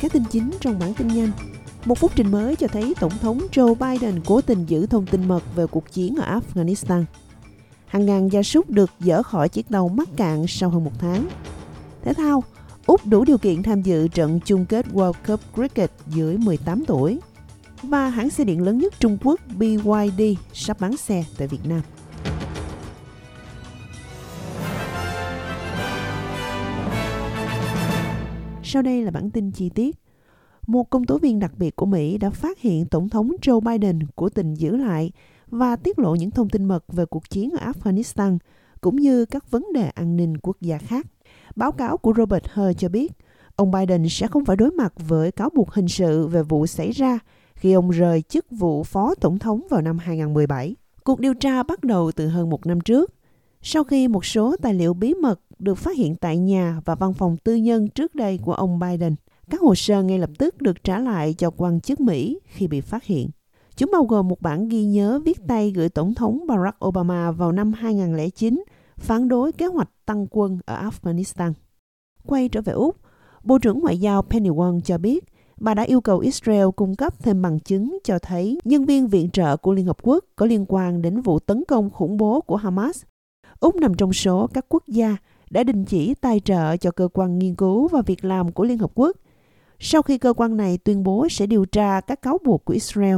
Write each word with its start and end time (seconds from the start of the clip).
các 0.00 0.12
tin 0.12 0.22
chính 0.30 0.50
trong 0.60 0.78
bản 0.78 0.94
tin 0.94 1.08
nhanh. 1.08 1.30
Một 1.84 1.98
phút 1.98 2.12
trình 2.14 2.30
mới 2.30 2.56
cho 2.56 2.66
thấy 2.68 2.94
Tổng 3.00 3.18
thống 3.20 3.38
Joe 3.52 3.74
Biden 3.74 4.20
cố 4.26 4.40
tình 4.40 4.66
giữ 4.66 4.86
thông 4.86 5.06
tin 5.06 5.28
mật 5.28 5.42
về 5.56 5.66
cuộc 5.66 5.92
chiến 5.92 6.14
ở 6.16 6.40
Afghanistan. 6.40 7.04
Hàng 7.86 8.06
ngàn 8.06 8.32
gia 8.32 8.42
súc 8.42 8.70
được 8.70 8.90
dỡ 9.00 9.22
khỏi 9.22 9.48
chiếc 9.48 9.68
tàu 9.68 9.88
mắc 9.88 10.08
cạn 10.16 10.44
sau 10.48 10.70
hơn 10.70 10.84
một 10.84 10.92
tháng. 10.98 11.28
Thể 12.04 12.14
thao, 12.14 12.42
Úc 12.88 13.06
đủ 13.06 13.24
điều 13.24 13.38
kiện 13.38 13.62
tham 13.62 13.82
dự 13.82 14.08
trận 14.08 14.40
chung 14.44 14.66
kết 14.66 14.86
World 14.92 15.12
Cup 15.26 15.40
Cricket 15.54 15.90
dưới 16.06 16.36
18 16.36 16.84
tuổi. 16.84 17.20
Và 17.82 18.08
hãng 18.08 18.30
xe 18.30 18.44
điện 18.44 18.62
lớn 18.62 18.78
nhất 18.78 19.00
Trung 19.00 19.18
Quốc 19.24 19.40
BYD 19.56 20.22
sắp 20.52 20.80
bán 20.80 20.96
xe 20.96 21.24
tại 21.38 21.48
Việt 21.48 21.66
Nam. 21.66 21.80
Sau 28.70 28.82
đây 28.82 29.02
là 29.02 29.10
bản 29.10 29.30
tin 29.30 29.50
chi 29.50 29.68
tiết. 29.68 29.96
Một 30.66 30.90
công 30.90 31.04
tố 31.04 31.18
viên 31.18 31.38
đặc 31.38 31.52
biệt 31.58 31.76
của 31.76 31.86
Mỹ 31.86 32.18
đã 32.18 32.30
phát 32.30 32.58
hiện 32.58 32.86
Tổng 32.86 33.08
thống 33.08 33.30
Joe 33.42 33.60
Biden 33.60 33.98
của 34.14 34.28
tình 34.28 34.54
giữ 34.54 34.76
lại 34.76 35.12
và 35.46 35.76
tiết 35.76 35.98
lộ 35.98 36.14
những 36.14 36.30
thông 36.30 36.48
tin 36.48 36.64
mật 36.64 36.84
về 36.88 37.06
cuộc 37.06 37.30
chiến 37.30 37.50
ở 37.50 37.72
Afghanistan, 37.72 38.38
cũng 38.80 38.96
như 38.96 39.24
các 39.24 39.50
vấn 39.50 39.66
đề 39.74 39.88
an 39.88 40.16
ninh 40.16 40.38
quốc 40.38 40.56
gia 40.60 40.78
khác. 40.78 41.06
Báo 41.56 41.72
cáo 41.72 41.96
của 41.96 42.12
Robert 42.16 42.44
Hur 42.54 42.76
cho 42.78 42.88
biết, 42.88 43.12
ông 43.56 43.70
Biden 43.70 44.08
sẽ 44.08 44.26
không 44.26 44.44
phải 44.44 44.56
đối 44.56 44.70
mặt 44.70 44.92
với 45.08 45.32
cáo 45.32 45.50
buộc 45.54 45.70
hình 45.70 45.88
sự 45.88 46.26
về 46.26 46.42
vụ 46.42 46.66
xảy 46.66 46.90
ra 46.90 47.18
khi 47.54 47.72
ông 47.72 47.90
rời 47.90 48.22
chức 48.22 48.46
vụ 48.50 48.84
phó 48.84 49.14
tổng 49.14 49.38
thống 49.38 49.66
vào 49.70 49.80
năm 49.80 49.98
2017. 49.98 50.76
Cuộc 51.04 51.20
điều 51.20 51.34
tra 51.34 51.62
bắt 51.62 51.84
đầu 51.84 52.12
từ 52.12 52.28
hơn 52.28 52.50
một 52.50 52.66
năm 52.66 52.80
trước, 52.80 53.17
sau 53.62 53.84
khi 53.84 54.08
một 54.08 54.24
số 54.24 54.56
tài 54.62 54.74
liệu 54.74 54.94
bí 54.94 55.14
mật 55.14 55.40
được 55.58 55.74
phát 55.74 55.96
hiện 55.96 56.16
tại 56.16 56.38
nhà 56.38 56.80
và 56.84 56.94
văn 56.94 57.14
phòng 57.14 57.36
tư 57.36 57.54
nhân 57.54 57.88
trước 57.88 58.14
đây 58.14 58.38
của 58.44 58.52
ông 58.52 58.78
Biden. 58.78 59.14
Các 59.50 59.60
hồ 59.60 59.74
sơ 59.74 60.02
ngay 60.02 60.18
lập 60.18 60.30
tức 60.38 60.62
được 60.62 60.84
trả 60.84 60.98
lại 60.98 61.34
cho 61.38 61.50
quan 61.50 61.80
chức 61.80 62.00
Mỹ 62.00 62.40
khi 62.44 62.66
bị 62.66 62.80
phát 62.80 63.04
hiện. 63.04 63.30
Chúng 63.76 63.90
bao 63.92 64.04
gồm 64.04 64.28
một 64.28 64.40
bản 64.40 64.68
ghi 64.68 64.84
nhớ 64.84 65.20
viết 65.24 65.46
tay 65.46 65.70
gửi 65.70 65.88
Tổng 65.88 66.14
thống 66.14 66.46
Barack 66.46 66.84
Obama 66.84 67.30
vào 67.30 67.52
năm 67.52 67.72
2009 67.72 68.64
phản 68.96 69.28
đối 69.28 69.52
kế 69.52 69.66
hoạch 69.66 69.90
tăng 70.06 70.26
quân 70.30 70.58
ở 70.64 70.90
Afghanistan. 70.90 71.52
Quay 72.26 72.48
trở 72.48 72.60
về 72.60 72.72
Úc, 72.72 72.96
Bộ 73.44 73.58
trưởng 73.58 73.80
Ngoại 73.80 73.98
giao 73.98 74.22
Penny 74.22 74.48
Wong 74.48 74.80
cho 74.80 74.98
biết 74.98 75.24
bà 75.60 75.74
đã 75.74 75.82
yêu 75.82 76.00
cầu 76.00 76.18
Israel 76.18 76.66
cung 76.76 76.94
cấp 76.94 77.22
thêm 77.22 77.42
bằng 77.42 77.60
chứng 77.60 77.98
cho 78.04 78.18
thấy 78.18 78.58
nhân 78.64 78.84
viên 78.84 79.08
viện 79.08 79.30
trợ 79.30 79.56
của 79.56 79.72
Liên 79.72 79.86
Hợp 79.86 79.96
Quốc 80.02 80.24
có 80.36 80.46
liên 80.46 80.64
quan 80.68 81.02
đến 81.02 81.20
vụ 81.20 81.38
tấn 81.38 81.64
công 81.68 81.90
khủng 81.90 82.16
bố 82.16 82.40
của 82.40 82.56
Hamas. 82.56 83.02
Úc 83.60 83.76
nằm 83.76 83.94
trong 83.94 84.12
số 84.12 84.46
các 84.54 84.66
quốc 84.68 84.82
gia 84.86 85.16
đã 85.50 85.64
đình 85.64 85.84
chỉ 85.84 86.14
tài 86.14 86.40
trợ 86.40 86.76
cho 86.76 86.90
cơ 86.90 87.08
quan 87.12 87.38
nghiên 87.38 87.54
cứu 87.54 87.88
và 87.88 88.02
việc 88.06 88.24
làm 88.24 88.52
của 88.52 88.64
Liên 88.64 88.78
Hợp 88.78 88.90
Quốc 88.94 89.16
sau 89.80 90.02
khi 90.02 90.18
cơ 90.18 90.32
quan 90.32 90.56
này 90.56 90.78
tuyên 90.78 91.02
bố 91.02 91.28
sẽ 91.30 91.46
điều 91.46 91.64
tra 91.64 92.00
các 92.00 92.22
cáo 92.22 92.38
buộc 92.44 92.64
của 92.64 92.72
Israel 92.74 93.16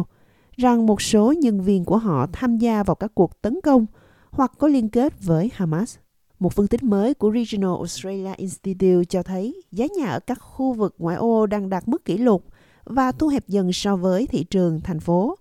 rằng 0.57 0.87
một 0.87 1.03
số 1.03 1.33
nhân 1.33 1.63
viên 1.63 1.85
của 1.85 1.99
họ 1.99 2.27
tham 2.33 2.59
gia 2.59 2.83
vào 2.83 2.95
các 2.95 3.13
cuộc 3.15 3.43
tấn 3.43 3.61
công 3.61 3.87
hoặc 4.31 4.53
có 4.59 4.69
liên 4.69 4.89
kết 4.89 5.25
với 5.25 5.51
Hamas. 5.55 5.97
Một 6.39 6.53
phân 6.53 6.67
tích 6.67 6.83
mới 6.83 7.15
của 7.15 7.33
Regional 7.33 7.77
Australia 7.77 8.35
Institute 8.37 9.05
cho 9.09 9.23
thấy 9.23 9.63
giá 9.73 9.87
nhà 9.97 10.07
ở 10.07 10.21
các 10.21 10.39
khu 10.41 10.73
vực 10.73 10.95
ngoại 10.99 11.17
ô 11.17 11.47
đang 11.47 11.69
đạt 11.69 11.89
mức 11.89 12.05
kỷ 12.05 12.19
lục 12.19 12.45
và 12.85 13.13
thu 13.13 13.29
hẹp 13.29 13.49
dần 13.49 13.73
so 13.73 13.97
với 13.97 14.27
thị 14.27 14.45
trường 14.45 14.81
thành 14.81 15.01
phố, 15.01 15.37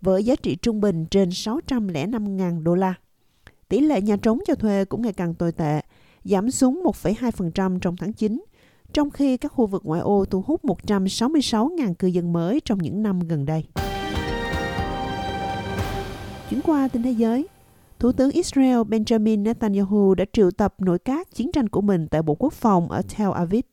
với 0.00 0.24
giá 0.24 0.36
trị 0.36 0.56
trung 0.56 0.80
bình 0.80 1.06
trên 1.06 1.28
605.000 1.28 2.62
đô 2.62 2.74
la. 2.74 2.94
Tỷ 3.68 3.80
lệ 3.80 4.00
nhà 4.00 4.16
trống 4.16 4.38
cho 4.46 4.54
thuê 4.54 4.84
cũng 4.84 5.02
ngày 5.02 5.12
càng 5.12 5.34
tồi 5.34 5.52
tệ, 5.52 5.80
giảm 6.24 6.50
xuống 6.50 6.82
1,2% 7.02 7.78
trong 7.78 7.96
tháng 7.96 8.12
9, 8.12 8.44
trong 8.92 9.10
khi 9.10 9.36
các 9.36 9.52
khu 9.52 9.66
vực 9.66 9.82
ngoại 9.84 10.00
ô 10.00 10.24
thu 10.24 10.42
hút 10.46 10.64
166.000 10.64 11.94
cư 11.94 12.08
dân 12.08 12.32
mới 12.32 12.60
trong 12.64 12.78
những 12.78 13.02
năm 13.02 13.20
gần 13.20 13.46
đây. 13.46 13.64
Chuyển 16.50 16.60
qua 16.62 16.88
tin 16.88 17.02
thế 17.02 17.10
giới, 17.10 17.48
Thủ 17.98 18.12
tướng 18.12 18.30
Israel 18.30 18.78
Benjamin 18.78 19.42
Netanyahu 19.42 20.14
đã 20.14 20.24
triệu 20.32 20.50
tập 20.50 20.74
nội 20.78 20.98
các 20.98 21.34
chiến 21.34 21.52
tranh 21.52 21.68
của 21.68 21.80
mình 21.80 22.08
tại 22.08 22.22
Bộ 22.22 22.34
Quốc 22.38 22.52
phòng 22.52 22.90
ở 22.90 23.02
Tel 23.18 23.28
Aviv. 23.34 23.64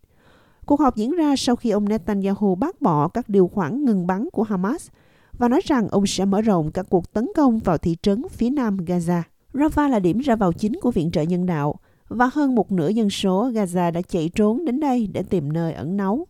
Cuộc 0.66 0.80
họp 0.80 0.96
diễn 0.96 1.12
ra 1.12 1.36
sau 1.36 1.56
khi 1.56 1.70
ông 1.70 1.90
Netanyahu 1.90 2.56
bác 2.56 2.82
bỏ 2.82 3.08
các 3.08 3.30
điều 3.30 3.48
khoản 3.48 3.86
ngừng 3.86 4.08
bắn 4.08 4.30
của 4.34 4.44
Hamas 4.44 4.88
và 5.34 5.48
nói 5.48 5.62
rằng 5.66 5.88
ông 5.90 6.08
sẽ 6.08 6.26
mở 6.26 6.42
rộng 6.42 6.72
các 6.72 6.86
cuộc 6.90 7.14
tấn 7.14 7.28
công 7.36 7.60
vào 7.60 7.78
thị 7.78 7.98
trấn 8.02 8.24
phía 8.30 8.50
nam 8.50 8.78
Gaza. 8.78 9.22
Rafah 9.54 9.90
là 9.90 10.00
điểm 10.00 10.20
ra 10.20 10.36
vào 10.36 10.54
chính 10.54 10.80
của 10.82 10.92
viện 10.92 11.12
trợ 11.12 11.22
nhân 11.22 11.46
đạo– 11.46 11.76
và 12.14 12.30
hơn 12.34 12.56
một 12.56 12.72
nửa 12.72 12.90
dân 12.90 13.10
số 13.10 13.50
Gaza 13.50 13.92
đã 13.92 14.02
chạy 14.02 14.30
trốn 14.30 14.66
đến 14.66 14.80
đây 14.80 15.10
để 15.14 15.24
tìm 15.24 15.54
nơi 15.54 15.74
ẩn 15.74 15.98
náu. 15.98 16.28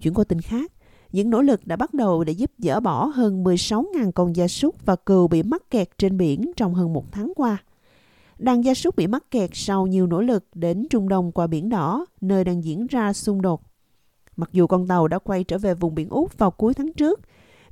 Chuyển 0.00 0.14
qua 0.14 0.24
tin 0.24 0.40
khác, 0.40 0.72
những 1.12 1.30
nỗ 1.30 1.42
lực 1.42 1.66
đã 1.66 1.76
bắt 1.76 1.94
đầu 1.94 2.24
để 2.24 2.32
giúp 2.32 2.50
dỡ 2.58 2.80
bỏ 2.80 3.04
hơn 3.04 3.44
16.000 3.44 4.12
con 4.12 4.36
gia 4.36 4.48
súc 4.48 4.86
và 4.86 4.96
cừu 4.96 5.28
bị 5.28 5.42
mắc 5.42 5.70
kẹt 5.70 5.98
trên 5.98 6.16
biển 6.16 6.52
trong 6.56 6.74
hơn 6.74 6.92
một 6.92 7.12
tháng 7.12 7.32
qua. 7.36 7.58
Đàn 8.38 8.64
gia 8.64 8.74
súc 8.74 8.96
bị 8.96 9.06
mắc 9.06 9.30
kẹt 9.30 9.50
sau 9.52 9.86
nhiều 9.86 10.06
nỗ 10.06 10.20
lực 10.20 10.44
đến 10.54 10.86
Trung 10.90 11.08
Đông 11.08 11.32
qua 11.32 11.46
Biển 11.46 11.68
Đỏ, 11.68 12.06
nơi 12.20 12.44
đang 12.44 12.64
diễn 12.64 12.86
ra 12.86 13.12
xung 13.12 13.42
đột. 13.42 13.62
Mặc 14.36 14.50
dù 14.52 14.66
con 14.66 14.88
tàu 14.88 15.08
đã 15.08 15.18
quay 15.18 15.44
trở 15.44 15.58
về 15.58 15.74
vùng 15.74 15.94
biển 15.94 16.08
Úc 16.08 16.38
vào 16.38 16.50
cuối 16.50 16.74
tháng 16.74 16.92
trước, 16.92 17.20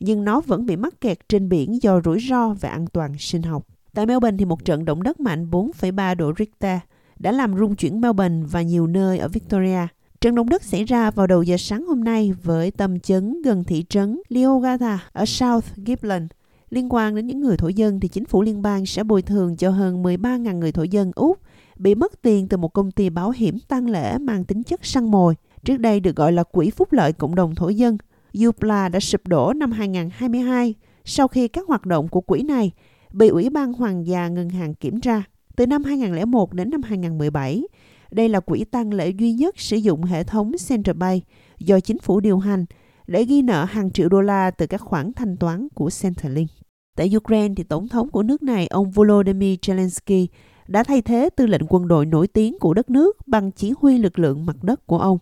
nhưng 0.01 0.25
nó 0.25 0.41
vẫn 0.41 0.67
bị 0.67 0.77
mắc 0.77 1.01
kẹt 1.01 1.29
trên 1.29 1.49
biển 1.49 1.83
do 1.83 2.01
rủi 2.05 2.19
ro 2.29 2.55
về 2.55 2.69
an 2.69 2.87
toàn 2.87 3.15
sinh 3.19 3.43
học. 3.43 3.72
Tại 3.95 4.07
Melbourne 4.07 4.37
thì 4.39 4.45
một 4.45 4.65
trận 4.65 4.85
động 4.85 5.03
đất 5.03 5.21
mạnh 5.21 5.51
4,3 5.51 6.15
độ 6.15 6.33
Richter 6.39 6.79
đã 7.19 7.33
làm 7.33 7.59
rung 7.59 7.77
chuyển 7.77 8.01
Melbourne 8.01 8.43
và 8.51 8.63
nhiều 8.63 8.87
nơi 8.87 9.19
ở 9.19 9.29
Victoria. 9.29 9.87
Trận 10.21 10.35
động 10.35 10.49
đất 10.49 10.63
xảy 10.63 10.85
ra 10.85 11.11
vào 11.11 11.27
đầu 11.27 11.43
giờ 11.43 11.57
sáng 11.57 11.87
hôm 11.87 12.05
nay 12.05 12.33
với 12.43 12.71
tâm 12.71 13.01
chấn 13.01 13.43
gần 13.43 13.65
thị 13.65 13.85
trấn 13.89 14.21
Leogata 14.29 14.99
ở 15.13 15.25
South 15.27 15.65
Gippsland. 15.87 16.31
Liên 16.71 16.93
quan 16.93 17.15
đến 17.15 17.27
những 17.27 17.41
người 17.41 17.57
thổ 17.57 17.69
dân 17.69 18.01
thì 18.01 18.09
chính 18.09 18.25
phủ 18.25 18.43
liên 18.43 18.63
bang 18.63 18.87
sẽ 18.87 19.05
bồi 19.05 19.23
thường 19.23 19.57
cho 19.57 19.71
hơn 19.71 20.03
13.000 20.03 20.59
người 20.59 20.73
thổ 20.73 20.83
dân 20.83 21.11
Úc 21.15 21.39
bị 21.77 21.95
mất 21.95 22.23
tiền 22.23 22.49
từ 22.49 22.57
một 22.57 22.73
công 22.73 22.91
ty 22.91 23.11
bảo 23.11 23.31
hiểm 23.31 23.59
tăng 23.69 23.91
lễ 23.91 24.19
mang 24.19 24.45
tính 24.45 24.63
chất 24.63 24.85
săn 24.87 25.11
mồi. 25.11 25.35
Trước 25.65 25.77
đây 25.77 26.01
được 26.01 26.17
gọi 26.17 26.33
là 26.33 26.43
Quỹ 26.43 26.71
Phúc 26.71 26.93
lợi 26.93 27.13
Cộng 27.13 27.35
đồng 27.35 27.55
Thổ 27.55 27.69
dân. 27.69 27.99
UPLA 28.47 28.89
đã 28.89 29.01
sụp 29.01 29.27
đổ 29.27 29.53
năm 29.53 29.73
2022 29.73 30.75
sau 31.05 31.29
khi 31.29 31.49
các 31.49 31.69
hoạt 31.69 31.87
động 31.87 32.09
của 32.09 32.21
quỹ 32.21 32.43
này 32.43 32.73
bị 33.13 33.29
Ủy 33.29 33.51
ban 33.51 33.73
Hoàng 33.73 34.07
gia 34.07 34.29
Ngân 34.29 34.49
hàng 34.49 34.75
kiểm 34.75 35.01
tra. 35.01 35.23
Từ 35.57 35.67
năm 35.67 35.85
2001 35.85 36.53
đến 36.55 36.71
năm 36.71 36.83
2017, 36.83 37.63
đây 38.11 38.29
là 38.29 38.41
quỹ 38.41 38.65
tăng 38.65 38.95
lễ 38.95 39.11
duy 39.11 39.33
nhất 39.33 39.55
sử 39.59 39.77
dụng 39.77 40.03
hệ 40.03 40.25
thống 40.25 40.53
Central 40.69 40.97
Bank 40.97 41.23
do 41.59 41.81
chính 41.81 41.99
phủ 41.99 42.21
điều 42.21 42.39
hành 42.39 42.65
để 43.07 43.25
ghi 43.25 43.43
nợ 43.43 43.65
hàng 43.65 43.91
triệu 43.91 44.09
đô 44.09 44.21
la 44.21 44.51
từ 44.51 44.67
các 44.67 44.81
khoản 44.81 45.13
thanh 45.13 45.37
toán 45.37 45.69
của 45.75 45.91
Centerlink. 46.03 46.51
Tại 46.97 47.17
Ukraine, 47.17 47.55
thì 47.57 47.65
tổng 47.65 47.89
thống 47.89 48.11
của 48.11 48.23
nước 48.23 48.43
này, 48.43 48.67
ông 48.67 48.91
Volodymyr 48.91 49.59
Zelensky, 49.63 50.27
đã 50.69 50.85
thay 50.85 51.03
thế 51.03 51.29
tư 51.37 51.47
lệnh 51.47 51.67
quân 51.69 51.89
đội 51.89 52.07
nổi 52.07 52.27
tiếng 52.27 52.59
của 52.59 52.75
đất 52.75 52.91
nước 52.91 53.29
bằng 53.29 53.51
chỉ 53.51 53.73
huy 53.79 53.99
lực 53.99 54.19
lượng 54.19 54.47
mặt 54.47 54.57
đất 54.63 54.87
của 54.87 54.99
ông. 54.99 55.19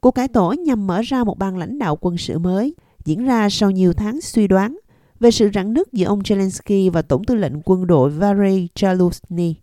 Cuộc 0.00 0.10
cải 0.10 0.28
tổ 0.28 0.52
nhằm 0.52 0.86
mở 0.86 1.00
ra 1.04 1.24
một 1.24 1.38
ban 1.38 1.56
lãnh 1.56 1.78
đạo 1.78 1.96
quân 2.00 2.16
sự 2.16 2.38
mới, 2.38 2.74
diễn 3.04 3.24
ra 3.24 3.50
sau 3.50 3.70
nhiều 3.70 3.92
tháng 3.92 4.20
suy 4.20 4.48
đoán 4.48 4.78
về 5.20 5.30
sự 5.30 5.50
rạn 5.54 5.72
nứt 5.72 5.92
giữa 5.92 6.06
ông 6.06 6.20
Zelensky 6.20 6.90
và 6.90 7.02
Tổng 7.02 7.24
tư 7.24 7.34
lệnh 7.34 7.52
quân 7.64 7.86
đội 7.86 8.10
Valery 8.10 8.68
Chaluzny, 8.74 9.54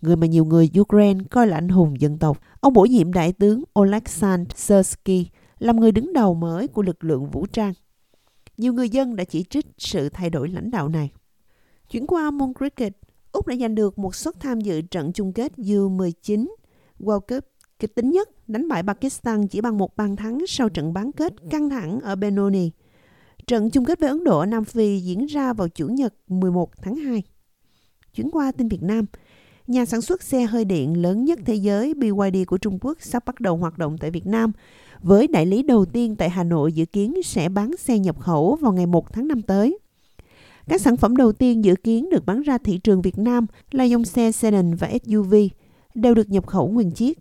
người 0.00 0.16
mà 0.16 0.26
nhiều 0.26 0.44
người 0.44 0.70
Ukraine 0.80 1.24
coi 1.30 1.46
là 1.46 1.56
anh 1.56 1.68
hùng 1.68 2.00
dân 2.00 2.18
tộc. 2.18 2.40
Ông 2.60 2.72
bổ 2.72 2.84
nhiệm 2.84 3.12
đại 3.12 3.32
tướng 3.32 3.62
Oleksandr 3.80 4.56
Sersky 4.56 5.26
làm 5.58 5.80
người 5.80 5.92
đứng 5.92 6.12
đầu 6.12 6.34
mới 6.34 6.68
của 6.68 6.82
lực 6.82 7.04
lượng 7.04 7.30
vũ 7.30 7.46
trang. 7.46 7.72
Nhiều 8.56 8.72
người 8.72 8.88
dân 8.88 9.16
đã 9.16 9.24
chỉ 9.24 9.44
trích 9.50 9.66
sự 9.78 10.08
thay 10.08 10.30
đổi 10.30 10.48
lãnh 10.48 10.70
đạo 10.70 10.88
này. 10.88 11.10
Chuyển 11.90 12.06
qua 12.06 12.30
môn 12.30 12.52
cricket, 12.54 12.92
Úc 13.32 13.46
đã 13.46 13.56
giành 13.56 13.74
được 13.74 13.98
một 13.98 14.14
suất 14.14 14.40
tham 14.40 14.60
dự 14.60 14.82
trận 14.82 15.12
chung 15.12 15.32
kết 15.32 15.52
U19 15.56 16.46
World 17.00 17.20
Cup 17.20 17.44
kịch 17.78 17.94
tính 17.94 18.10
nhất 18.10 18.48
đánh 18.48 18.68
bại 18.68 18.82
Pakistan 18.82 19.46
chỉ 19.46 19.60
bằng 19.60 19.78
một 19.78 19.96
bàn 19.96 20.16
thắng 20.16 20.38
sau 20.48 20.68
trận 20.68 20.92
bán 20.92 21.12
kết 21.12 21.32
căng 21.50 21.70
thẳng 21.70 22.00
ở 22.00 22.16
Benoni. 22.16 22.70
Trận 23.50 23.70
chung 23.70 23.84
kết 23.84 24.00
với 24.00 24.08
Ấn 24.08 24.24
Độ 24.24 24.38
ở 24.38 24.46
Nam 24.46 24.64
Phi 24.64 25.00
diễn 25.00 25.26
ra 25.26 25.52
vào 25.52 25.68
Chủ 25.68 25.88
nhật 25.88 26.14
11 26.28 26.82
tháng 26.82 26.96
2. 26.96 27.22
Chuyển 28.14 28.30
qua 28.30 28.52
tin 28.52 28.68
Việt 28.68 28.82
Nam, 28.82 29.06
nhà 29.66 29.84
sản 29.84 30.00
xuất 30.00 30.22
xe 30.22 30.46
hơi 30.46 30.64
điện 30.64 31.02
lớn 31.02 31.24
nhất 31.24 31.38
thế 31.44 31.54
giới 31.54 31.94
BYD 31.94 32.46
của 32.46 32.58
Trung 32.58 32.78
Quốc 32.80 32.98
sắp 33.00 33.24
bắt 33.26 33.40
đầu 33.40 33.56
hoạt 33.56 33.78
động 33.78 33.98
tại 33.98 34.10
Việt 34.10 34.26
Nam, 34.26 34.52
với 35.02 35.28
đại 35.28 35.46
lý 35.46 35.62
đầu 35.62 35.84
tiên 35.84 36.16
tại 36.16 36.30
Hà 36.30 36.44
Nội 36.44 36.72
dự 36.72 36.84
kiến 36.84 37.22
sẽ 37.24 37.48
bán 37.48 37.76
xe 37.76 37.98
nhập 37.98 38.20
khẩu 38.20 38.58
vào 38.60 38.72
ngày 38.72 38.86
1 38.86 39.12
tháng 39.12 39.28
5 39.28 39.42
tới. 39.42 39.78
Các 40.68 40.80
sản 40.80 40.96
phẩm 40.96 41.16
đầu 41.16 41.32
tiên 41.32 41.64
dự 41.64 41.74
kiến 41.74 42.10
được 42.10 42.26
bán 42.26 42.42
ra 42.42 42.58
thị 42.58 42.78
trường 42.78 43.02
Việt 43.02 43.18
Nam 43.18 43.46
là 43.70 43.84
dòng 43.84 44.04
xe 44.04 44.32
sedan 44.32 44.74
và 44.74 44.90
SUV, 45.04 45.34
đều 45.94 46.14
được 46.14 46.30
nhập 46.30 46.46
khẩu 46.46 46.68
nguyên 46.68 46.90
chiếc. 46.90 47.18